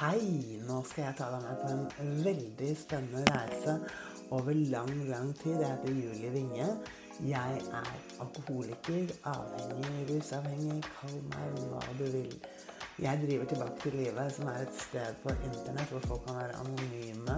[0.00, 0.56] Hei!
[0.64, 3.74] Nå skal jeg ta deg med på en veldig spennende reise
[4.32, 5.58] over lang, lang tid.
[5.60, 6.68] Jeg heter Julie Winge.
[7.28, 7.90] Jeg er
[8.24, 12.32] alkoholiker, avhengig, rusavhengig, kall meg hva du vil.
[13.04, 16.56] Jeg driver Tilbake til livet, som er et sted på internett hvor folk kan være
[16.64, 17.36] anonyme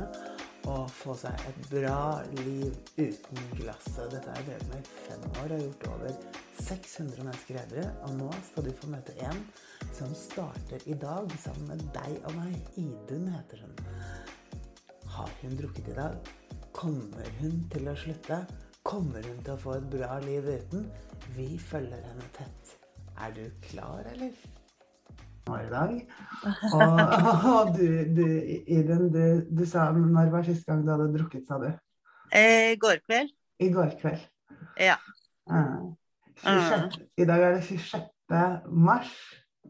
[0.70, 4.12] og få seg et bra liv uten glasset.
[4.12, 6.18] Dette har jeg drevet med i fem år og gjort over
[6.62, 7.82] 600 mennesker edru.
[8.06, 9.42] Og nå skal du få møte en
[9.96, 12.56] som starter i dag sammen med deg og meg.
[12.80, 13.74] Idun heter hun.
[15.16, 16.32] Har hun drukket i dag?
[16.72, 18.42] Kommer hun til å slutte?
[18.86, 20.88] Kommer hun til å få et bra liv uten?
[21.36, 22.76] Vi følger henne tett.
[23.22, 24.61] Er du klar, eller?
[25.50, 25.94] I dag.
[26.72, 26.92] Og,
[27.52, 28.26] og du, du,
[28.66, 29.24] Idun, du,
[29.58, 31.68] du, sa Når var siste gang du hadde drukket, sa du?
[32.32, 33.34] I eh, går kveld.
[33.60, 34.22] I går kveld.
[34.80, 34.96] Ja.
[35.50, 35.92] Uh,
[36.42, 37.02] 26, uh.
[37.18, 38.08] I dag er det 26.
[38.70, 39.12] mars.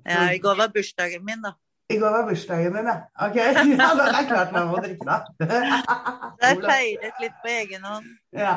[0.06, 1.52] Ja, i går var bursdagen min, da.
[1.90, 2.96] I går var bursdagen din, ja.
[3.26, 3.36] Ok,
[3.80, 5.18] ja, da er det klart man må drikke, da.
[6.42, 8.06] Det er feiret litt på egen hånd.
[8.36, 8.54] Ja.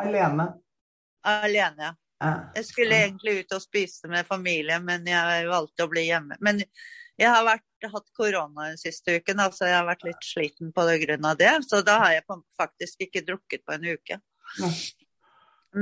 [0.00, 0.46] Alene.
[1.26, 1.94] Alene, ja.
[2.20, 6.36] Jeg skulle egentlig ut og spise med familien, men jeg valgte å bli hjemme.
[6.44, 6.60] Men
[7.20, 10.84] jeg har vært, hatt korona den siste uken, altså jeg har vært litt sliten på
[11.04, 11.52] grunn av det.
[11.68, 14.20] Så da har jeg faktisk ikke drukket på en uke.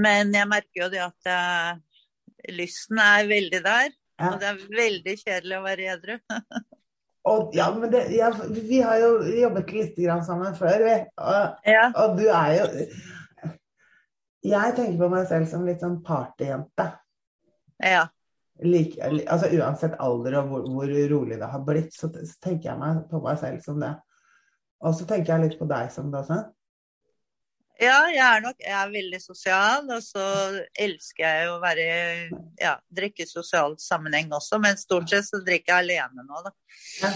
[0.05, 1.78] Men jeg merker jo det at jeg,
[2.55, 3.95] lysten er veldig der.
[4.19, 6.17] Og det er veldig kjedelig å være edru.
[7.28, 10.97] Og, ja, men det, ja, vi har jo jobbet litt sammen før, vi.
[11.20, 11.86] Og, ja.
[12.00, 12.69] og du er jo
[14.44, 16.86] jeg tenker på meg selv som litt sånn partyjente.
[17.83, 18.05] Ja.
[18.62, 18.98] Like,
[19.30, 23.20] altså Uansett alder og hvor, hvor, rolig det har blitt, så tenker jeg meg på
[23.22, 23.92] meg selv som det.
[24.83, 26.41] Og så tenker jeg litt på deg som det også.
[27.79, 30.23] Ja, jeg er nok jeg er veldig sosial, og så
[30.83, 31.85] elsker jeg å være
[32.59, 36.51] ja, drikke i sosial sammenheng også, men stort sett så drikker jeg alene nå, da.
[36.98, 37.12] Ja,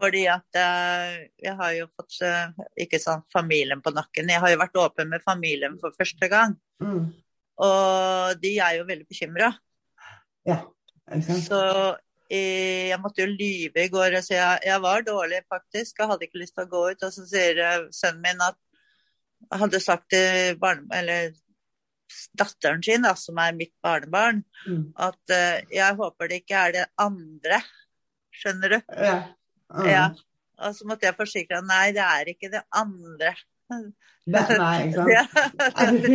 [0.00, 4.34] Fordi at uh, jeg har jo fått uh, ikke sånn familien på nakken.
[4.34, 6.58] Jeg har jo vært åpen med familien for første gang.
[6.82, 7.06] Mm.
[7.62, 9.54] Og de er jo veldig bekymra.
[10.46, 10.60] Ja,
[11.46, 11.62] Så
[12.26, 14.18] eh, jeg måtte jo lyve i går.
[14.18, 16.02] Så jeg, jeg, var dårlig, faktisk.
[16.02, 17.06] Jeg hadde ikke lyst til å gå ut.
[17.06, 17.62] Og så sier
[17.94, 18.58] sønnen min at
[19.52, 20.58] hadde sagt til
[22.38, 24.84] datteren sin, da, som er mitt barnebarn, mm.
[25.02, 27.60] at uh, jeg håper det ikke er det andre.
[28.36, 28.78] Skjønner du?
[28.94, 29.18] Ja.
[29.74, 29.88] Mm.
[29.90, 30.06] ja.
[30.66, 33.34] Og så måtte jeg forsikre nei, det er ikke det andre.
[33.66, 35.02] Det, nei, ikke
[35.74, 36.06] sant?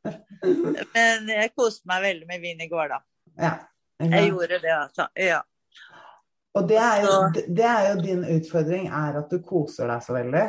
[0.94, 3.00] Men jeg koste meg veldig med vin i går, da.
[3.40, 3.54] Ja,
[4.00, 5.06] jeg gjorde det, altså.
[5.16, 5.40] Ja.
[6.58, 10.16] Og det er, jo, det er, jo, din utfordring, er at du koser deg så
[10.16, 10.46] veldig.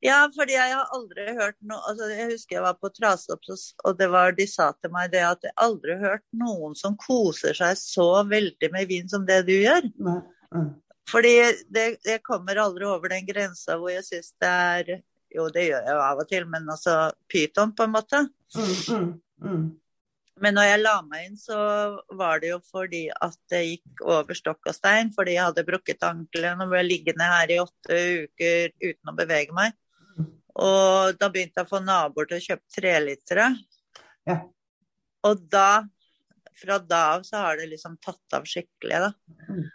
[0.00, 3.44] Ja, fordi jeg har aldri hørt noe altså Jeg husker jeg var på Trasopp,
[3.84, 6.96] og det var, de sa til meg det at jeg aldri har hørt noen som
[7.00, 9.90] koser seg så veldig med vin som det du gjør.
[10.00, 10.20] Nei.
[10.56, 10.70] Mm.
[11.10, 11.34] Fordi
[11.68, 14.90] det, jeg kommer aldri over den grensa hvor jeg syns det er
[15.30, 16.94] Jo, det gjør jeg jo av og til, men altså
[17.30, 18.24] pyton, på en måte.
[18.56, 19.10] Mm, mm,
[19.46, 19.66] mm.
[20.42, 21.58] men når jeg la meg inn, så
[22.18, 25.12] var det jo fordi at det gikk over stokk og stein.
[25.14, 29.54] Fordi jeg hadde brukket ankelen og ble liggende her i åtte uker uten å bevege
[29.54, 29.78] meg.
[30.60, 33.48] Og da begynte jeg å få naboer til å kjøpe trelitere.
[34.28, 34.38] Ja.
[35.26, 35.82] Og da,
[36.60, 39.12] fra da av, så har det liksom tatt av skikkelig, da.
[39.48, 39.68] Mm.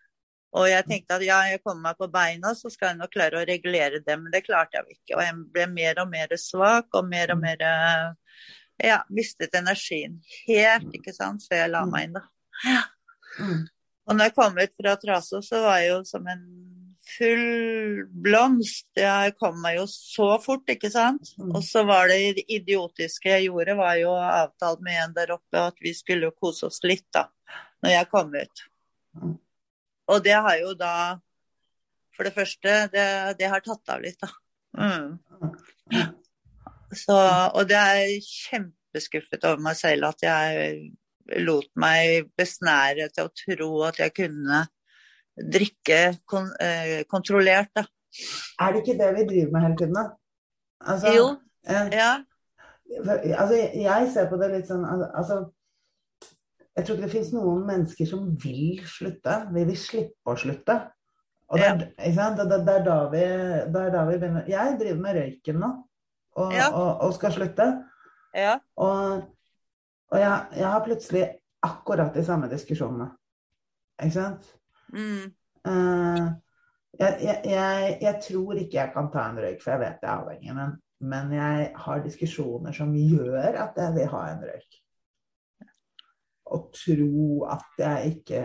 [0.56, 3.42] Og jeg tenkte at ja, jeg kommer meg på beina, så skal jeg nok klare
[3.42, 4.16] å regulere det.
[4.22, 5.18] Men det klarte jeg jo ikke.
[5.18, 7.66] Og jeg ble mer og mer svak og mer og mer
[8.84, 10.18] Ja, mistet energien
[10.50, 11.92] helt, ikke sant, før jeg la mm.
[11.94, 12.24] meg inn, da.
[12.68, 12.82] Ja.
[13.40, 13.62] Mm.
[14.06, 16.44] Og når jeg kom ut fra Traso, så var jeg jo som en
[17.16, 18.88] full blomst.
[18.98, 21.34] Jeg kom meg jo så fort, ikke sant.
[21.40, 21.54] Mm.
[21.56, 25.80] Og så var det idiotiske jeg gjorde, var jo avtalt med en der oppe at
[25.84, 27.28] vi skulle kose oss litt, da.
[27.84, 28.66] Når jeg kom ut.
[29.22, 29.38] Mm.
[30.14, 30.96] Og det har jo da
[32.16, 33.08] For det første, det,
[33.40, 34.30] det har tatt av litt, da.
[34.80, 35.18] Mm.
[36.96, 37.16] Så,
[37.52, 40.78] og det er kjempeskuffet over meg selv at jeg
[41.44, 44.62] lot meg besnære til å tro at jeg kunne
[45.36, 47.86] drikke kon eh, kontrollert, da.
[48.62, 50.06] Er det ikke det vi driver med hele tiden, da?
[50.86, 51.28] Altså, jo.
[51.68, 52.12] Eh, ja.
[53.36, 55.40] Altså, jeg ser på det litt sånn altså,
[56.78, 59.40] Jeg tror ikke det finnes noen mennesker som vil slutte.
[59.56, 60.78] Vi vil slippe å slutte.
[61.50, 61.74] Og det, ja.
[61.78, 65.68] det, det, det, er da vi, er da vi begynner Jeg driver med røyken nå,
[66.42, 66.72] og, ja.
[66.72, 67.68] og, og skal slutte.
[68.36, 68.56] Ja.
[68.82, 69.28] Og,
[70.12, 71.26] og jeg, jeg, har plutselig
[71.66, 73.12] akkurat de samme diskusjonene.
[74.02, 74.50] Ikke sant?
[74.96, 75.32] Mm.
[75.66, 76.28] Uh,
[77.00, 80.10] jeg, jeg, jeg, jeg, tror ikke jeg kan ta en røyk, for jeg vet jeg
[80.10, 80.56] er avhengig.
[80.56, 80.76] Men,
[81.12, 84.80] men jeg har diskusjoner som gjør at jeg vil ha en røyk.
[86.56, 88.42] Og tro at jeg ikke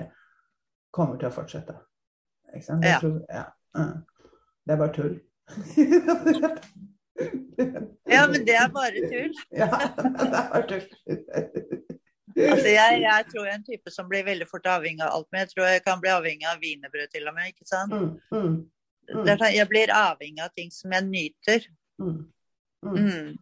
[0.95, 1.77] kommer til å fortsette.
[2.51, 2.87] Ikke sant?
[2.87, 2.99] Ja.
[3.03, 3.47] tror, ja.
[3.79, 3.99] mm.
[4.67, 5.21] Det er bare tull.
[8.11, 9.35] Ja, men det er bare tull.
[9.61, 10.87] Ja, det er bare tull.
[12.37, 15.29] Altså, jeg, jeg tror jeg er en type som blir veldig fort avhengig av alt,
[15.33, 17.95] men jeg tror jeg kan bli avhengig av wienerbrød til og med, ikke sant?
[17.95, 18.57] Mm, mm,
[19.11, 21.71] mm, Det sånn, jeg blir avhengig av ting som jeg nyter.
[22.03, 22.19] mm,
[22.87, 22.99] mm.
[23.01, 23.39] Mm.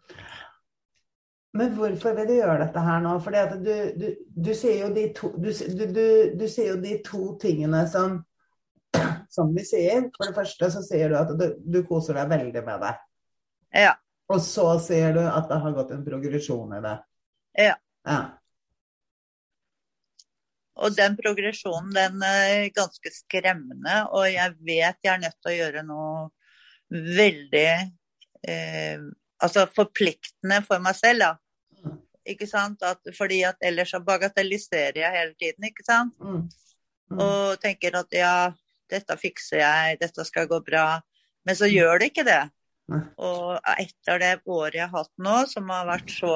[1.59, 3.15] Men hvorfor vil du gjøre dette her nå?
[3.41, 6.09] At du, du, du, sier jo de to, du, du, du,
[6.39, 8.19] du sier jo de to tingene som,
[9.33, 10.11] som vi sier.
[10.17, 12.93] For det første så sier du at du, du koser deg veldig med det.
[13.85, 13.95] Ja.
[14.29, 16.97] Og så sier du at det har gått en progresjon i det.
[17.65, 17.77] Ja.
[18.07, 18.21] ja.
[20.79, 25.57] Og den progresjonen, den er ganske skremmende, og jeg vet jeg er nødt til å
[25.57, 26.29] gjøre noe
[27.19, 27.71] veldig
[28.49, 29.03] eh,
[29.43, 31.95] altså forpliktende for meg selv, da.
[32.29, 32.83] Ikke sant?
[32.85, 36.15] At, fordi at ellers så bagatelliserer jeg hele tiden, ikke sant?
[36.21, 36.47] Mm.
[37.09, 37.21] Mm.
[37.25, 38.35] Og tenker at ja,
[38.91, 41.01] dette fikser jeg, dette skal gå bra.
[41.49, 42.43] Men så gjør det ikke det.
[43.21, 46.35] Og etter det året jeg har hatt nå, som har vært så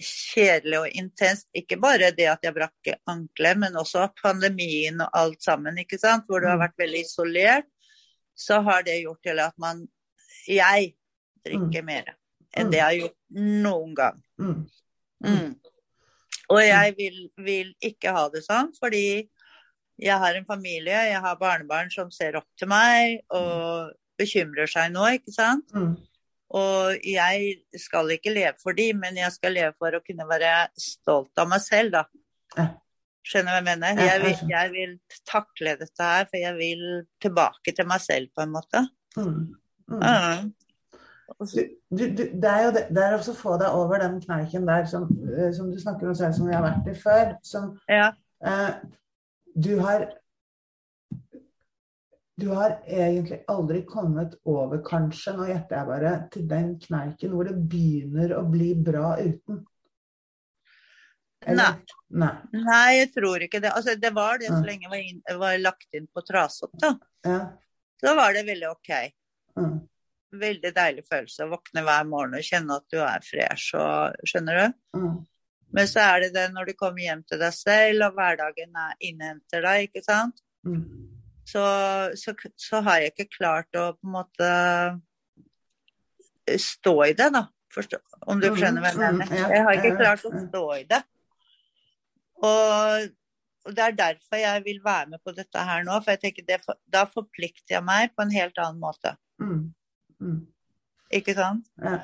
[0.00, 5.44] kjedelig og intenst, ikke bare det at jeg brakk ankelet, men også pandemien og alt
[5.44, 7.68] sammen, ikke sant, hvor du har vært veldig isolert,
[8.34, 9.86] så har det gjort til at man
[10.44, 10.90] Jeg
[11.46, 12.10] drikker mer
[12.54, 13.16] enn det jeg har gjort
[13.64, 14.18] noen gang.
[14.38, 14.58] Mm.
[15.24, 15.54] Mm.
[16.52, 17.16] Og jeg vil,
[17.46, 19.24] vil ikke ha det sånn, fordi
[20.02, 24.92] jeg har en familie, jeg har barnebarn som ser opp til meg og bekymrer seg
[24.94, 25.72] nå, ikke sant.
[25.74, 25.94] Mm.
[26.54, 30.52] Og jeg skal ikke leve for dem, men jeg skal leve for å kunne være
[30.78, 32.68] stolt av meg selv, da.
[33.24, 34.02] Skjønner hva jeg mener?
[34.04, 34.92] Jeg vil, jeg vil
[35.26, 36.84] takle dette her, for jeg vil
[37.24, 38.84] tilbake til meg selv, på en måte.
[39.16, 39.38] Mm.
[39.90, 40.52] Mm.
[41.40, 44.18] Du, du, du, det er jo det, det er også å få deg over den
[44.22, 47.32] kneiken der som, eh, som du snakker om selv, som vi har vært i før.
[47.42, 48.12] Som Ja.
[48.44, 48.70] eh,
[49.56, 50.06] du har
[52.40, 57.46] Du har egentlig aldri kommet over, kanskje, nå gjetter jeg bare, til den kneiken hvor
[57.46, 59.60] det begynner å bli bra uten.
[61.44, 61.70] Nei.
[62.08, 62.32] Nei.
[62.56, 63.70] Nei, jeg tror ikke det.
[63.76, 66.94] Altså, det var det så lenge jeg var, inn, var lagt inn på Trasopp, da.
[67.26, 67.38] Ja.
[68.02, 68.90] Da var det veldig OK.
[69.60, 69.76] Mm.
[70.40, 74.58] Veldig deilig følelse å våkne hver morgen og kjenne at du er fresh og Skjønner
[74.58, 74.78] du?
[74.98, 75.12] Mm.
[75.74, 78.96] Men så er det det når du kommer hjem til deg selv, og hverdagen er,
[79.06, 80.42] innhenter deg, ikke sant.
[80.66, 81.13] Mm.
[81.44, 81.62] Så,
[82.16, 84.48] så, så har jeg ikke klart å på en måte
[86.60, 87.46] stå i det, da.
[87.74, 87.98] Forstå,
[88.30, 89.44] om du skjønner hva jeg mener.
[89.50, 91.00] Jeg har ikke klart å stå i det.
[92.44, 93.06] Og,
[93.64, 95.96] og det er derfor jeg vil være med på dette her nå.
[96.04, 96.60] For jeg tenker det,
[96.92, 99.16] da forplikter jeg meg på en helt annen måte.
[99.42, 99.64] Mm.
[100.22, 100.38] Mm.
[101.18, 101.66] Ikke sant?
[101.82, 101.98] Ja.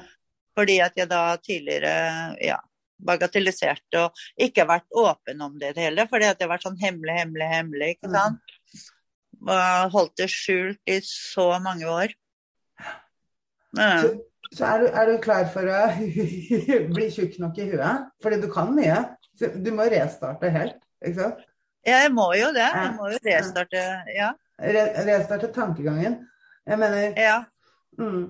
[0.58, 1.94] Fordi at jeg da tidligere
[2.42, 2.58] ja,
[3.06, 6.10] bagatelliserte og ikke vært åpen om det heller.
[6.10, 7.94] Fordi at det har vært sånn hemmelig, hemmelig, hemmelig.
[7.96, 8.16] ikke Mm.
[8.18, 8.56] sant?
[9.40, 12.12] Holdt det skjult i så mange år.
[13.78, 14.02] Ja.
[14.02, 14.10] Så,
[14.52, 15.80] så er, du, er du klar for å
[16.96, 18.10] bli tjukk nok i huet?
[18.22, 18.98] Fordi du kan mye.
[19.38, 21.44] Så du må restarte helt, ikke sant?
[21.86, 22.66] Jeg må jo det.
[22.66, 23.84] Jeg må jo restarte.
[24.12, 24.32] Ja.
[24.60, 26.18] Re, restarte tankegangen.
[26.68, 27.38] Jeg mener ja.
[27.96, 28.24] mm,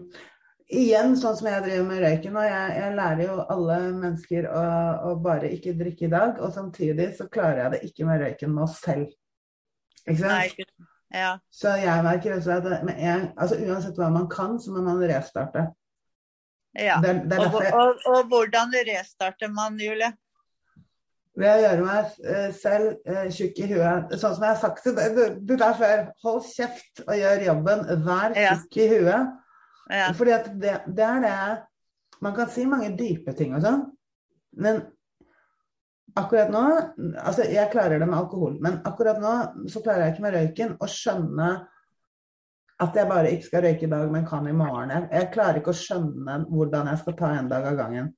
[0.70, 4.60] Igjen, sånn som jeg driver med røyken, og jeg, jeg lærer jo alle mennesker å,
[5.08, 8.54] å bare ikke drikke i dag, og samtidig så klarer jeg det ikke med røyken
[8.54, 9.10] nå selv.
[10.04, 10.30] Ikke sant?
[10.30, 10.68] Nei, ikke
[11.14, 11.34] ja.
[11.50, 15.02] Så jeg merker også at det- en, altså uansett hva man kan, så må man
[15.10, 15.68] restarte.
[16.78, 17.00] ja.
[17.02, 20.12] Det, det Og, jeg og, og hvordan restarter man, Julie?
[21.38, 24.14] Ved å gjøre meg eh, selv eh, tjukk i huet.
[24.18, 27.84] Sånn som jeg har sagt du der før, hold kjeft og gjør jobben.
[28.04, 29.36] Vær tjukk i huet.
[29.90, 30.10] Ja.
[30.14, 31.36] Fordi det, det er det
[32.20, 33.86] Man kan si mange dype ting og sånn,
[34.60, 34.82] men
[36.18, 36.62] akkurat nå
[37.22, 39.34] Altså, jeg klarer det med alkohol, men akkurat nå
[39.70, 41.50] så klarer jeg ikke med røyken å skjønne
[42.80, 44.92] at jeg bare ikke skal røyke i dag, men kan i morgen.
[44.94, 48.08] Jeg, jeg klarer ikke å skjønne hvordan jeg skal ta en dag av gangen.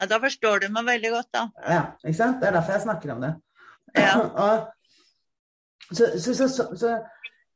[0.00, 0.08] ja.
[0.10, 1.46] Da forstår du meg veldig godt, da.
[1.64, 2.40] Ja, ikke sant?
[2.42, 3.32] Det er derfor jeg snakker om det.
[3.96, 4.14] Ja.
[4.44, 4.66] Og,
[5.92, 6.96] så, så, så, så,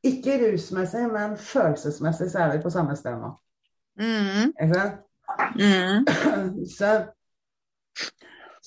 [0.05, 3.33] ikke rusmessig, men følelsesmessig så er vi på samme sted nå.
[4.01, 4.53] Mm.
[4.53, 5.03] Ikke sant?
[5.57, 6.05] Mm.
[6.77, 6.91] Så,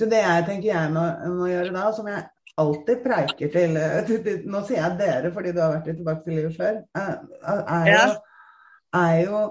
[0.01, 2.25] så det jeg tenker jeg må, må gjøre da, som jeg
[2.61, 3.79] alltid preiker til,
[4.09, 6.79] til Nå sier jeg dere fordi du har vært i tilbakelivet før.
[6.97, 7.19] Er,
[7.61, 8.15] er, jo,
[9.01, 9.43] er jo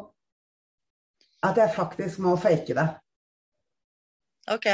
[1.45, 2.87] at jeg faktisk må fake det.
[4.49, 4.67] OK.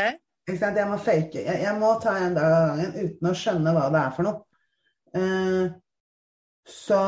[0.48, 0.78] Ikke sant?
[0.80, 1.44] Jeg må fake.
[1.44, 4.30] Jeg, jeg må ta en dag av gangen uten å skjønne hva det er for
[4.30, 4.42] noe.
[5.16, 5.68] Uh,
[6.66, 7.02] så,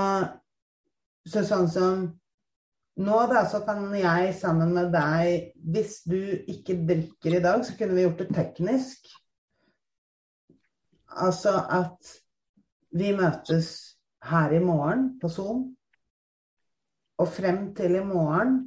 [1.27, 2.05] så sånn som
[2.97, 6.17] nå da, så kan jeg sammen med deg Hvis du
[6.49, 9.09] ikke drikker i dag, så kunne vi gjort det teknisk.
[11.17, 12.13] Altså at
[12.97, 13.69] vi møtes
[14.27, 15.65] her i morgen på Zoom.
[17.17, 18.59] Og frem til i morgen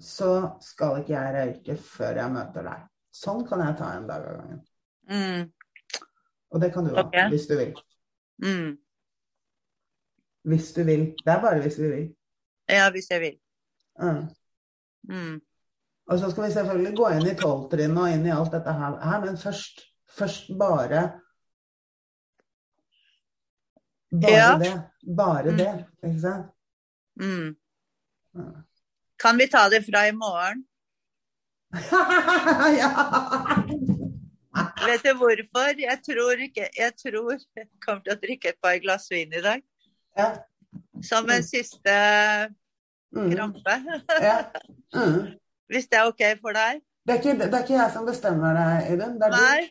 [0.00, 2.84] så skal ikke jeg røyke før jeg møter deg.
[3.18, 4.60] Sånn kan jeg ta en dag av gangen.
[5.08, 5.48] Mm.
[6.54, 7.28] Og det kan du òg, okay.
[7.32, 7.74] hvis du vil.
[8.44, 8.70] Mm.
[10.48, 11.04] Hvis du vil.
[11.24, 12.08] Det er bare hvis du vil.
[12.70, 13.36] Ja, hvis jeg vil.
[14.00, 14.28] Mm.
[15.08, 15.40] Mm.
[16.08, 19.20] Og så skal vi selvfølgelig gå inn i tolvtrinnet og inn i alt dette her,
[19.24, 19.82] men først,
[20.18, 21.02] først bare
[24.10, 24.58] Bare Ja.
[24.58, 24.72] det.
[25.16, 25.56] Bare Mm.
[25.58, 26.46] det, ikke sant?
[27.20, 27.56] Mm.
[29.20, 30.64] Kan vi ta det fra i morgen?
[32.80, 32.90] ja.
[34.86, 35.74] Vet du hvorfor?
[35.78, 39.40] Jeg tror ikke Jeg tror jeg kommer til å drikke et par glass vin i
[39.44, 39.62] dag.
[40.16, 40.30] ja.
[41.02, 41.92] Som en siste.
[43.14, 43.74] Krampe.
[44.28, 44.38] ja.
[44.94, 45.38] Mm.
[45.68, 46.80] Hvis det er OK for deg?
[47.06, 49.18] Det, er ikke, det er ikke jeg som bestemmer det, Idun.
[49.20, 49.36] Det er du.
[49.36, 49.66] Nei.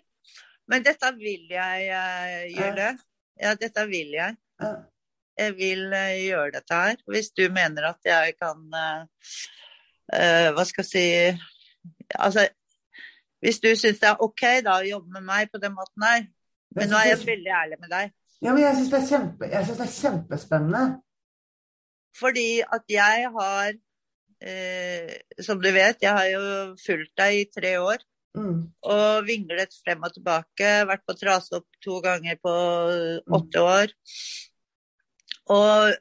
[0.67, 2.91] Men dette vil jeg uh, gjøre.
[3.41, 4.35] Ja, dette vil jeg.
[4.61, 4.73] Ja.
[5.37, 7.01] Jeg vil uh, gjøre dette her.
[7.07, 9.05] Hvis du mener at jeg kan uh,
[10.13, 11.07] eh, Hva skal jeg si
[12.15, 12.47] Altså,
[13.43, 16.23] hvis du syns det er OK da å jobbe med meg på den måten her
[16.75, 18.13] Men nå er jeg veldig ærlig med deg.
[18.41, 19.51] Ja, men jeg syns det, det
[19.85, 20.81] er kjempespennende.
[22.17, 23.73] Fordi at jeg har
[24.41, 28.03] eh, Som du vet, jeg har jo fulgt deg i tre år.
[28.37, 28.57] Mm.
[28.85, 30.71] Og vinglet frem og tilbake.
[30.89, 32.55] Vært på trasopp to ganger på
[33.39, 33.93] åtte år.
[35.53, 35.95] Og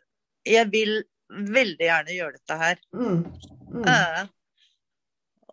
[0.47, 0.99] jeg vil
[1.31, 2.83] veldig gjerne gjøre dette her.
[2.95, 3.23] Mm.
[3.73, 3.87] Mm.
[3.87, 4.27] Ja.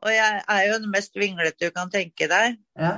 [0.04, 2.58] Og jeg er jo den mest vinglete du kan tenke deg.
[2.80, 2.94] Ja.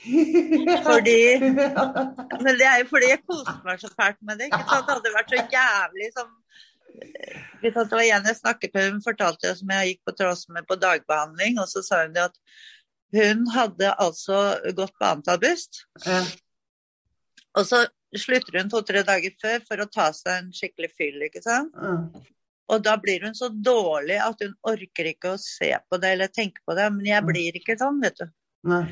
[0.88, 4.48] Fordi Men det er jo fordi jeg koste meg så fælt med det.
[4.48, 4.86] Ikke sant?
[4.88, 6.30] Det hadde vært så jævlig som?
[7.60, 10.78] Det var en jeg snakket med, hun fortalte som jeg gikk på tross med på
[10.80, 12.38] dagbehandling, og så sa hun det at
[13.14, 14.40] hun hadde altså
[14.76, 16.20] gått på antabust, ja.
[17.58, 17.84] og så
[18.18, 21.74] slutter hun to-tre dager før for å ta seg en skikkelig fyll, ikke sant.
[21.78, 22.26] Mm.
[22.70, 26.30] Og da blir hun så dårlig at hun orker ikke å se på det eller
[26.30, 26.86] tenke på det.
[26.94, 28.28] Men jeg blir ikke sånn, vet du.
[28.70, 28.84] Nei.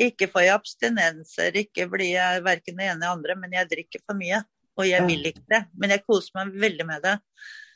[0.00, 4.04] Ikke får jeg abstinenser, ikke blir jeg verken det ene eller andre, men jeg drikker
[4.06, 4.40] for mye.
[4.80, 5.64] Og jeg vil ikke det.
[5.76, 7.18] Men jeg koser meg veldig med det.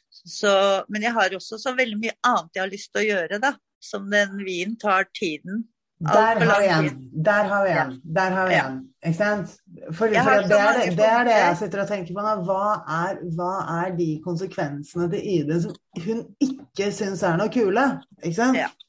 [0.08, 0.50] Så,
[0.88, 3.52] men jeg har også så veldig mye annet jeg har lyst til å gjøre, da.
[3.84, 5.66] Som den vinen tar tiden.
[6.00, 7.10] Der har vi en.
[7.24, 7.92] Der har vi en.
[8.16, 8.80] Der har vi en.
[9.04, 9.52] Ikke sant?
[9.90, 10.42] For, for det, er
[10.80, 12.34] det, det er det jeg sitter og tenker på nå.
[12.48, 12.64] Hva
[12.96, 13.52] er, hva
[13.84, 17.86] er de konsekvensene til Ide som hun ikke syns er noe kule?
[18.22, 18.84] Ikke sant?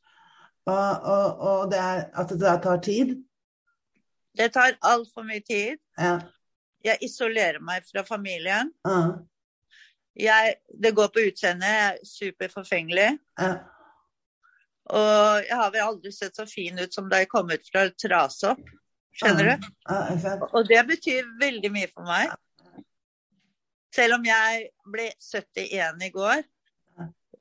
[0.68, 3.16] Og, og, og det er at det tar tid.
[4.38, 5.80] Det tar altfor mye tid.
[5.98, 6.18] Ja.
[6.86, 8.72] Jeg isolerer meg fra familien.
[8.86, 9.00] Ja.
[10.18, 11.68] Jeg, det går på utseendet.
[11.68, 13.10] Jeg er superforfengelig.
[13.40, 13.54] Ja.
[14.88, 17.88] Og jeg har vel aldri sett så fin ut som da jeg kom ut fra
[17.92, 18.62] trasopp.
[19.18, 19.70] Skjønner du?
[19.90, 20.36] Ja.
[20.52, 22.36] Og det betyr veldig mye for meg.
[23.96, 26.44] Selv om jeg ble 71 i går,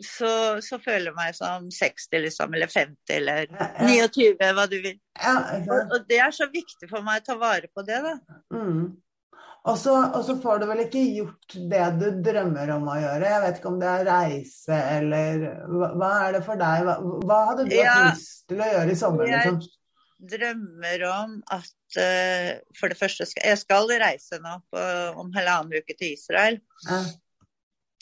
[0.03, 0.31] så,
[0.65, 4.07] så føler jeg meg som 60, liksom, eller 50, eller Ja, ja.
[4.13, 4.99] 29, hva du vil.
[5.25, 8.17] Og, og det er så viktig for meg å ta vare på det, da.
[8.53, 8.87] Mm.
[9.67, 13.31] Og så, og så får du vel ikke gjort det du drømmer om å gjøre.
[13.33, 16.85] Jeg vet ikke om det er reise eller Hva, hva er det for deg?
[16.87, 16.95] Hva,
[17.27, 17.97] hva hadde du Ja.
[17.97, 19.27] hatt lyst til å gjøre i sommer?
[19.33, 19.73] Jeg- Liksom?
[20.17, 24.85] Drømmer om at uh, for det første skal Jeg skal reise nå på,
[25.21, 26.57] om halvannen uke til Israel.
[26.87, 27.03] Ja,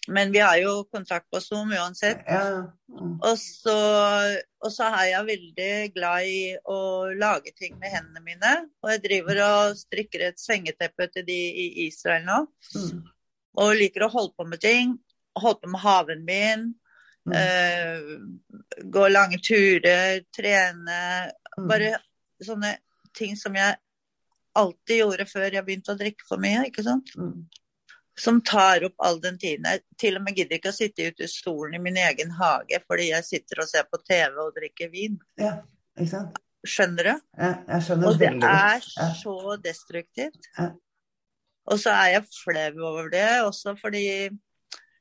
[0.08, 2.24] Men vi har jo kontakt på Zoom uansett.
[2.28, 3.76] ja, mm, Og så,
[4.60, 6.78] og så er jeg veldig glad i å
[7.16, 8.52] lage ting med hendene mine.
[8.84, 12.40] Og jeg driver og strikker et sengeteppe til de i Israel nå.
[12.76, 13.02] mm,
[13.64, 14.98] Og liker å holde på med ting.
[15.40, 16.74] Holde på med haven min.
[17.24, 21.32] mm, eh, gå lange turer, trene.
[21.56, 21.68] mm.
[21.70, 21.94] Bare
[22.44, 22.76] sånne
[23.16, 23.78] ting som jeg
[24.54, 26.66] alltid gjorde før jeg begynte å drikke for mye.
[26.68, 27.08] ikke sant?
[27.16, 27.46] Mm.
[28.20, 29.66] Som tar opp all den tiden.
[29.66, 32.78] Jeg til og med gidder ikke å sitte ute i stolen i min egen hage
[32.86, 35.18] fordi jeg sitter og ser på TV og drikker vin.
[35.40, 35.56] Ja,
[35.98, 36.40] ikke sant?
[36.64, 37.14] Skjønner du?
[37.36, 38.86] Ja, jeg skjønner Og det veldig er.
[38.96, 39.08] Ja.
[39.18, 40.48] så destruktivt.
[40.56, 40.70] Ja.
[41.72, 44.06] Og så er jeg flau over det, også fordi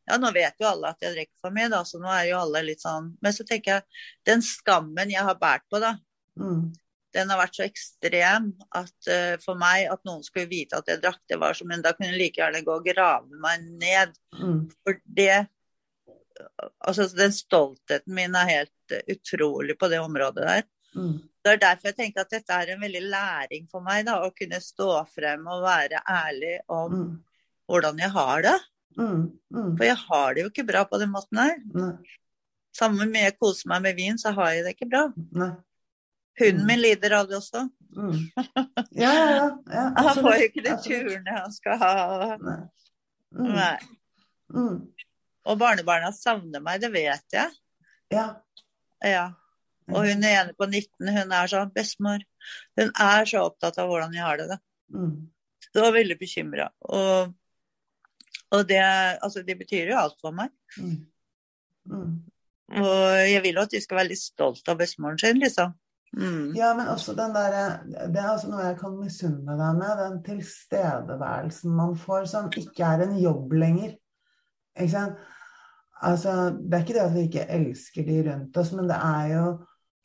[0.03, 2.39] Ja, nå vet jo alle at jeg drikker for mye, da, så nå er jo
[2.41, 5.93] alle litt sånn Men så tenker jeg, den skammen jeg har båret på, da,
[6.33, 6.73] Mm,
[7.13, 11.01] den har vært så ekstrem at uh, for meg at noen skulle vite at jeg
[11.03, 14.15] drakk, det var som Men da kunne jeg like gjerne gå og grave meg ned.
[14.39, 15.43] mm, For det
[16.83, 20.63] Altså, den stoltheten min er helt eh, utrolig på det området der.
[20.97, 24.15] mm, Det er derfor jeg tenker at dette er en veldig læring for meg, da,
[24.25, 27.11] å kunne stå frem og være ærlig om mm,
[27.69, 28.55] hvordan jeg har det.
[28.97, 29.21] mm,
[29.53, 29.69] mm.
[29.77, 31.55] For jeg har det jo ikke bra på den måten her.
[32.73, 35.05] Sammen med jeg koser meg med vin, så har jeg det ikke bra.
[35.37, 35.53] nei.
[36.39, 37.67] Hunden min lider av det også.
[37.93, 38.15] Mm.
[39.03, 39.83] Ja, ja, ja.
[39.97, 41.93] Han får jo ikke de turene han skal ha.
[43.33, 43.51] Mm.
[43.53, 43.77] Nei.
[44.53, 44.75] Mm.
[45.49, 47.55] Og barnebarna savner meg, det vet jeg.
[48.13, 48.27] Ja.
[49.03, 49.25] Ja.
[49.91, 52.23] Og hun ene på 19, hun er sånn Bestemor.
[52.79, 54.59] Hun er så opptatt av hvordan jeg har det, da.
[54.93, 55.15] Mm.
[55.69, 56.69] Så var veldig bekymra.
[56.85, 57.33] Og,
[58.53, 60.53] og det Altså, det betyr jo alt for meg.
[60.77, 61.01] Mm.
[61.91, 62.13] Mm.
[62.79, 65.73] Og jeg vil jo at de skal være litt stolt av bestemoren sin, liksom.
[66.13, 66.51] Mm.
[66.53, 70.01] Ja, men også den derre Det er altså noe jeg kan misunne deg med.
[70.01, 73.95] Den tilstedeværelsen man får, som ikke er en jobb lenger.
[74.77, 75.23] Ikke sant?
[76.03, 79.27] Altså, det er ikke det at vi ikke elsker de rundt oss, men det er
[79.33, 79.45] jo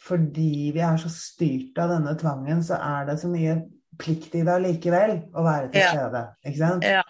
[0.07, 3.57] fordi vi er så styrt av denne tvangen, så er det så mye
[3.99, 5.88] plikt i det allikevel å være til Ja.
[5.91, 6.21] stede.
[6.47, 6.87] Ikke sant?
[6.87, 7.03] Ja.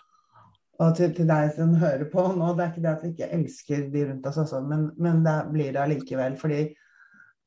[0.80, 3.30] Og til, til deg som hører på nå, det er ikke det at vi ikke
[3.36, 6.62] elsker de rundt oss også, men, men det blir det allikevel fordi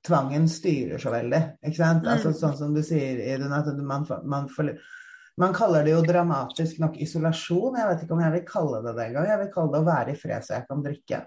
[0.07, 1.41] tvangen styrer så veldig.
[1.61, 2.05] Ikke sant?
[2.05, 2.11] Mm.
[2.15, 4.71] Altså, sånn som du sier, Idun, at man, man, får,
[5.41, 7.77] man kaller det jo dramatisk nok isolasjon.
[7.79, 9.29] Jeg vet ikke om jeg vil kalle det det engang.
[9.29, 11.21] Jeg vil kalle det å være i fred så jeg kan drikke.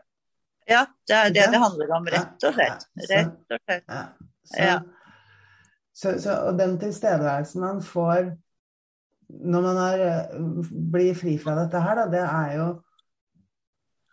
[0.69, 2.87] ja, det er det det handler om, rett og slett.
[3.11, 3.85] Rett og slett.
[3.88, 4.04] Ja.
[4.45, 4.78] Så, Ja.
[5.95, 8.35] så, så, og den tilstedeværelsen man får
[9.28, 10.40] når man er, eh,
[10.93, 12.73] blir fri fra dette her, da, det er jo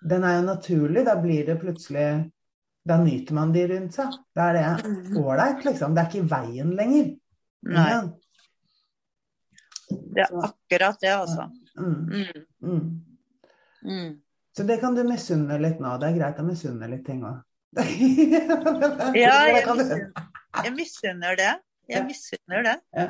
[0.01, 1.03] Den er jo naturlig.
[1.05, 2.31] Da blir det plutselig
[2.87, 4.15] Da nyter man de rundt seg.
[4.35, 5.17] Da er det Mm.
[5.21, 5.93] ålreit, liksom.
[5.95, 7.11] Det er ikke i veien lenger.
[7.63, 8.01] Nei,
[10.15, 11.45] det er akkurat det, altså.
[11.77, 12.45] Mm, Mm.
[12.61, 13.01] mm.
[13.83, 14.21] Mm.
[14.53, 15.97] Så det kan du misunne litt nå.
[15.99, 17.41] Det er greit å misunne litt ting òg.
[19.15, 19.35] Ja,
[20.65, 21.53] jeg misunner, det.
[21.89, 22.75] Jeg misunner det.
[22.95, 23.07] Ja.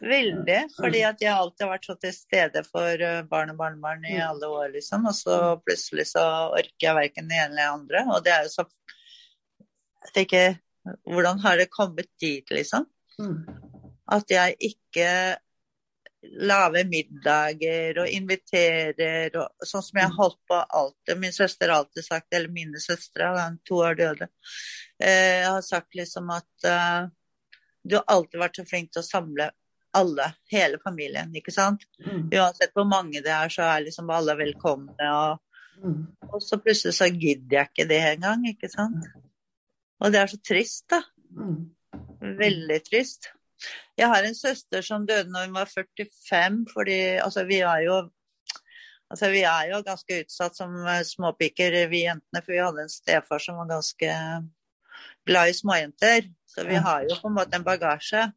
[0.00, 0.60] Veldig.
[0.78, 4.14] Fordi at jeg alltid har vært så til stede for eh, barn og barnebarn i
[4.16, 4.22] Mm.
[4.30, 5.04] alle år, liksom.
[5.06, 6.24] Og så plutselig så
[6.56, 8.04] orker jeg verken det ene eller det andre.
[8.14, 8.66] Og det er jo så
[10.00, 10.58] Jeg tenker
[11.04, 12.86] Hvordan har det kommet dit, liksom?
[13.20, 13.44] Mm.
[14.10, 15.36] At jeg ikke
[16.22, 21.18] lager middager og inviterer og sånn som jeg har holdt på alltid.
[21.20, 23.28] Min søster har alltid sagt, eller mine søstre,
[23.68, 24.28] to år døde,
[24.98, 27.06] jeg har sagt liksom at eh,
[27.84, 29.50] du har alltid vært så flink til å samle
[29.96, 31.84] alle, hele familien, ikke sant?
[32.04, 32.28] Mm.
[32.32, 35.12] Uansett hvor mange det er, så er liksom alle velkomne.
[35.12, 35.40] Og,
[35.80, 36.06] Mm.
[36.28, 39.06] og så plutselig så gidder jeg ikke det engang, ikke sant?
[40.00, 40.98] Og det er så trist, da.
[41.32, 41.70] Mm.
[42.36, 43.30] Veldig trist.
[43.96, 48.10] Jeg har en søster som døde når hun var 45, fordi altså vi er jo
[49.10, 52.92] Altså, vi er jo ganske utsatt som eh, småpiker, vi jentene, for vi hadde en
[52.92, 54.10] stefar som var ganske
[55.26, 56.28] glad i småjenter.
[56.46, 58.28] Så vi har jo på en måte en bagasje.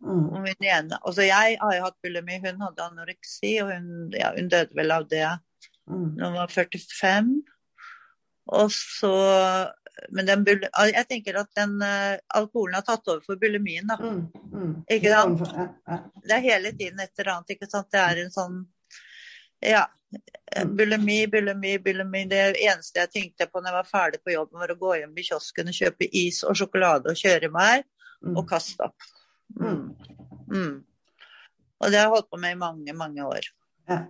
[0.00, 0.94] Mm.
[1.02, 4.94] Altså jeg har jo hatt bulimi, hun hadde anoreksi, og hun, ja, hun døde vel
[4.94, 5.26] av det
[5.88, 6.16] Mm.
[6.18, 7.28] når hun var 45.
[8.48, 9.72] Og så
[10.12, 13.96] Men den jeg tenker at den uh, alkoholen har tatt over for bulimien, da.
[13.96, 14.28] Mm.
[14.52, 14.74] Mm.
[14.88, 15.40] Ikke sant?
[16.22, 17.90] Det er hele tiden et eller annet, ikke sant.
[17.90, 18.66] Det er en sånn
[19.60, 19.86] Ja.
[20.56, 20.76] Mm.
[20.76, 22.24] Bulimi, bulimi, bulimi.
[22.28, 25.18] Det eneste jeg tenkte på når jeg var ferdig på jobben, var å gå hjem
[25.18, 27.84] i kiosken og kjøpe is og sjokolade og kjøre meg
[28.24, 28.36] Mm.
[28.36, 28.96] og kaste opp.
[29.56, 29.94] Mm.
[30.52, 30.76] Mm.
[31.78, 33.48] Og det har jeg holdt på med i mange, mange år.
[33.88, 34.04] Ja?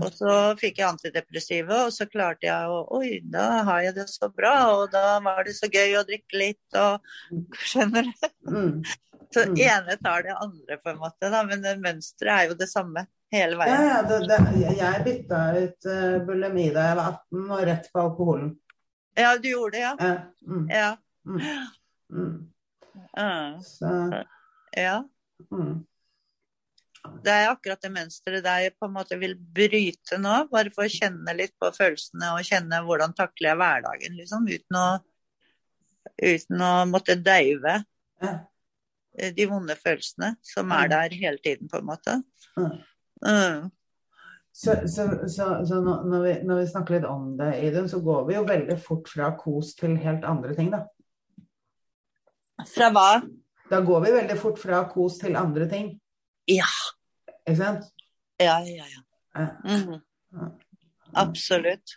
[0.00, 4.08] Og så fikk jeg antidepressiva, og så klarte jeg å Oi, da har jeg det
[4.10, 6.98] så bra, og da var det så gøy å drikke litt, og
[7.70, 8.26] Skjønner du?
[8.50, 8.82] Mm.
[9.30, 9.54] Så Mm.
[9.62, 13.54] ene tar det andre, på en måte, da, men mønsteret er jo det samme hele
[13.60, 13.84] veien.
[13.86, 14.38] ja, det, det,
[14.74, 18.48] jeg bytta ut uh, bulimi da jeg var 18 og rett på alkoholen.
[19.14, 19.94] Ja, du gjorde det, ja.
[20.00, 20.16] Ja.
[20.42, 20.66] Mm.
[20.66, 20.90] Ja.
[21.22, 21.38] Mm.
[22.10, 22.34] Mm.
[23.14, 23.30] Ja.
[23.62, 23.92] Så,
[24.76, 24.98] ja.
[25.50, 25.86] mm.
[27.24, 30.84] Det er akkurat det mønsteret der jeg på en måte vil bryte nå, bare for
[30.84, 34.86] å kjenne litt på følelsene og kjenne hvordan takler jeg hverdagen, liksom, uten å,
[36.20, 37.78] uten å måtte døyve
[38.20, 38.34] Ja.
[39.32, 40.76] de vonde følelsene som Mm.
[40.76, 42.22] er der hele tiden, på en måte.
[42.58, 42.76] Mm.
[43.24, 43.70] Mm.
[44.52, 48.26] Så, så, så, så når, vi, når vi snakker litt om det, Idun, så går
[48.28, 50.84] vi jo veldig fort fra kos til helt andre ting, da.
[52.68, 53.22] Fra hva?
[53.70, 55.92] Da går vi veldig fort fra kos til andre ting.
[56.50, 56.68] Ja.
[57.44, 57.90] Ikke sant?
[58.40, 59.02] Ja, ja, ja.
[59.64, 60.00] Mhm.
[61.14, 61.96] Absolutt.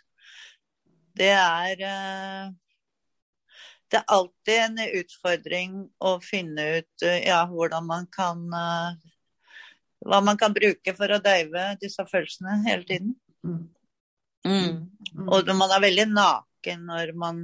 [1.14, 2.52] Det er eh,
[3.90, 9.10] Det er alltid en utfordring å finne ut eh, ja, hvordan man kan eh,
[10.04, 13.14] Hva man kan bruke for å døyve disse følelsene hele tiden.
[13.46, 13.62] Mm.
[14.44, 14.74] Mm.
[15.14, 15.28] Mm.
[15.32, 17.38] Og man er veldig naken når man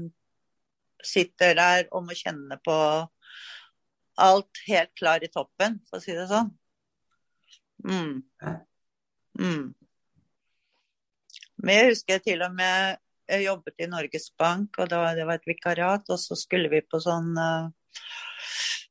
[1.01, 2.77] sitter der og må kjenne på
[4.21, 6.51] alt helt klar i toppen, for å si det sånn.
[7.87, 8.21] Mm.
[9.41, 9.67] Mm.
[11.61, 15.39] Men jeg husker til og med jeg jobbet i Norges Bank, og var, det var
[15.39, 17.37] et vikariat, og så skulle vi på sånn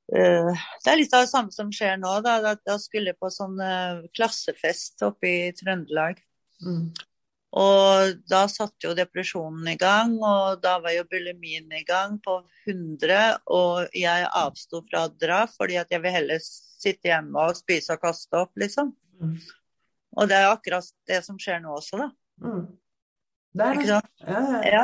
[0.09, 2.15] Eh, det er litt av det samme som skjer nå.
[2.25, 6.21] Da, da, da skulle jeg på sånn uh, klassefest oppe i Trøndelag.
[6.65, 6.89] Mm.
[7.57, 12.35] Og da satte jo depresjonen i gang, og da var jo bulimien i gang på
[12.67, 13.39] 100.
[13.49, 17.95] Og jeg avsto fra å dra fordi at jeg vil heller sitte hjemme og spise
[17.95, 18.93] og kaste opp, liksom.
[19.19, 19.39] Mm.
[20.19, 22.09] Og det er akkurat det som skjer nå også, da.
[22.45, 22.65] Mm.
[23.57, 24.11] Det er Ikke sant?
[24.21, 24.65] Ja, ja.
[24.69, 24.83] Ja.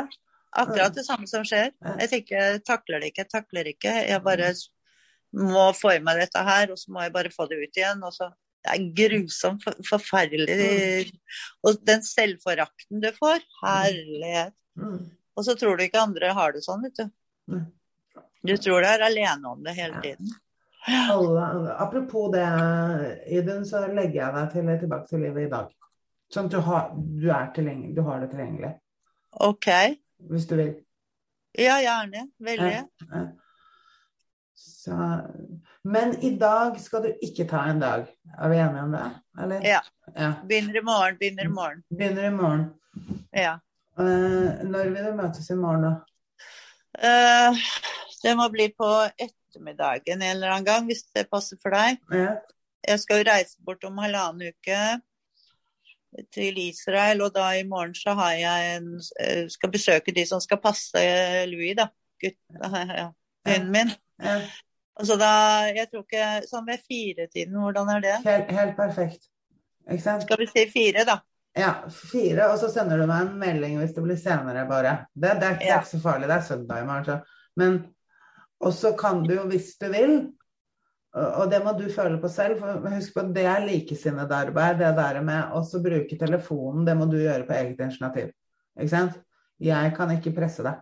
[0.56, 1.70] Akkurat det samme som skjer.
[2.00, 3.92] Jeg tenker jeg takler det ikke, jeg takler det ikke.
[4.08, 4.50] Jeg bare
[5.36, 8.02] må få i meg dette her, og så må jeg bare få det ut igjen.
[8.06, 8.30] Og så
[8.66, 11.12] det er grusomt, for, forferdelig.
[11.66, 14.56] Og den selvforakten du får, herlighet.
[14.76, 15.04] Mm.
[15.36, 17.60] Og så tror du ikke andre har det sånn, vet du.
[18.46, 20.02] Du tror du er alene om det hele Ja.
[20.02, 20.34] tiden.
[20.86, 22.46] Alle, apropos det,
[23.26, 25.72] Idun, så legger jeg deg til tilbake til livet i dag.
[26.30, 28.72] Sånn at du har, du du har det tilgjengelig.
[29.40, 29.66] OK.
[30.30, 30.74] Hvis du vil.
[31.58, 32.30] Ja, gjerne.
[32.38, 32.86] Veldig.
[33.12, 33.26] Ja.
[34.54, 34.96] Så,
[35.86, 38.08] men i dag skal du ikke ta en dag.
[38.34, 39.04] Er vi enige om det?
[39.42, 39.66] Eller?
[39.66, 39.80] Ja.
[40.14, 40.32] ja.
[40.48, 41.82] Begynner i morgen, begynner i morgen.
[41.94, 42.66] Begynner i morgen.
[43.36, 43.54] Ja.
[43.98, 45.92] Uh, når vil du møtes i morgen, da?
[46.96, 47.60] Uh,
[48.24, 52.02] det må bli på ettermiddagen en eller annen gang, hvis det passer for deg.
[52.10, 52.34] Ja.
[52.86, 54.80] Jeg skal jo reise bort om halvannen uke
[56.34, 60.40] til Israel, og da i morgen så har jeg en eh, Skal besøke de som
[60.40, 61.02] skal passe
[61.50, 61.90] Louis, da.
[62.22, 63.10] Gutt, ja,
[63.48, 63.92] hunden min.
[64.96, 65.30] Altså da
[65.76, 68.14] Jeg tror ikke Sånn ved firetiden, hvordan er det?
[68.24, 69.26] Helt, helt perfekt.
[69.86, 70.24] Ikke sant?
[70.26, 71.20] Skal vi si fire, da?
[71.56, 74.96] Ja, fire, og så sender du meg en melding hvis det blir senere, bare.
[75.14, 75.82] Det, det, er, ikke Ja.
[75.88, 77.20] så farlig, det er søndag i morgen, så.
[77.56, 77.78] Men
[78.60, 80.12] Og så kan du jo, hvis du vil,
[81.12, 84.78] og det må du føle på selv, for husk på at det er likesinnet arbeid,
[84.80, 88.30] det der med å bruke telefonen, det må du gjøre på eget initiativ.
[88.76, 89.18] Ikke sant?
[89.60, 90.80] Jeg kan ikke presse deg.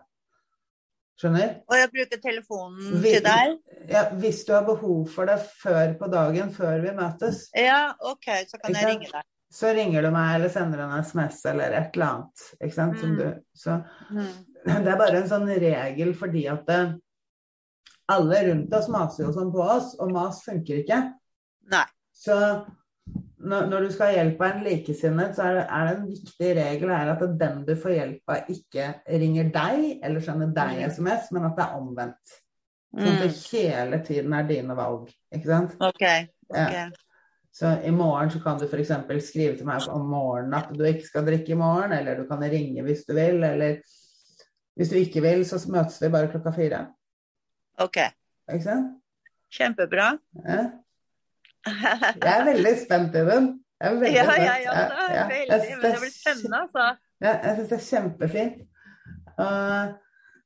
[1.15, 1.51] Skjønner?
[1.71, 3.53] Og jeg bruker telefonen Vi- til deg?
[3.89, 8.25] Ja, hvis du har behov for det før på dagen, før vi møtes, Ja, OK,
[8.49, 9.23] så kan jeg ringe deg.
[9.53, 12.45] så ringer du meg eller sender en SMS eller et eller annet.
[12.61, 12.99] Ikke sant?
[12.99, 13.17] Som Mm.
[13.17, 13.77] du, så
[14.11, 14.45] Mm.
[14.83, 16.99] det er bare en sånn regel fordi at det,
[18.09, 21.13] alle rundt oss maser jo sånn på oss, og mas funker ikke.
[21.71, 21.85] Nei.
[22.13, 22.35] Så
[23.45, 26.07] når, når du skal ha hjelp av en likesinnet, så er det, er det en
[26.09, 28.87] viktig regel her at den du får hjelp av, ikke
[29.21, 30.89] ringer deg eller sender deg Mm.
[30.91, 32.35] SMS, men at det er omvendt.
[32.95, 33.23] Sånn at Mm.
[33.23, 35.09] det hele tiden er dine valg.
[35.35, 35.75] Ikke sant?
[35.79, 35.89] OK.
[35.99, 36.27] Okay.
[36.53, 36.89] Ja.
[37.55, 38.91] Så i morgen så kan du f.eks.
[39.23, 42.39] skrive til meg om morgenen at du ikke skal drikke i morgen, eller du kan
[42.43, 43.77] ringe hvis du vil, eller
[44.75, 46.87] hvis du ikke vil, så møtes vi bare klokka fire.
[47.79, 47.97] ok.
[48.51, 49.01] Ikke sant?
[49.51, 50.17] Kjempebra.
[50.47, 50.63] Ja.
[52.25, 53.51] Jeg er veldig spent i den.
[53.81, 54.45] Jeg er veldig Ja, spent.
[54.45, 54.73] Ja.
[54.75, 55.27] Ja, ja.
[55.33, 55.75] Veldig.
[55.81, 56.87] Men det blir spennende, altså.
[57.23, 58.57] Ja, jeg syns det er kjempefint.
[59.39, 59.93] Uh,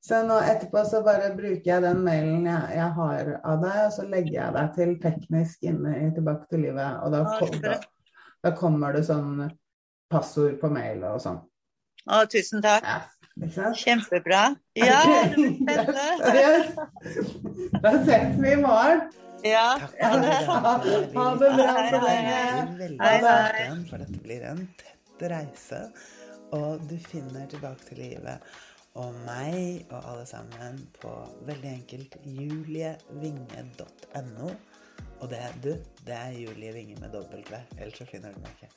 [0.06, 3.94] så nå etterpå så bare bruker jeg den mailen jeg, jeg har av deg, og
[3.98, 7.02] så legger jeg deg til teknisk inne i Tilbake til livet.
[7.04, 7.76] Og da, kom, da,
[8.46, 9.50] da kommer det sånn
[10.10, 11.42] passord på mail og sånn.
[12.10, 12.86] Å, tusen takk.
[12.88, 13.00] Ja.
[13.76, 14.56] Kjempebra.
[14.76, 16.88] Ja, det blir spennende.
[17.84, 19.06] Da ses vi i morgen.
[19.44, 19.80] Ja.
[19.80, 22.36] Ha- det bra så lenge.
[22.36, 22.98] hei.
[23.00, 23.20] Hei,
[23.90, 25.80] For dette blir en tett reise.
[26.56, 28.38] Og du finner tilbake til livet
[29.00, 31.12] og meg og alle sammen på
[31.48, 34.48] veldig enkelt julievinge.no.
[35.20, 35.72] Og det, du,
[36.08, 38.70] det er Julie Vinge med dobbelt V, ellers så finner du meg ikke.